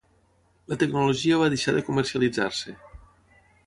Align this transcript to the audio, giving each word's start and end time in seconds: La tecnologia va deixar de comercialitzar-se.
La 0.73 0.77
tecnologia 0.85 1.39
va 1.43 1.51
deixar 1.57 1.77
de 1.79 1.87
comercialitzar-se. 1.91 2.79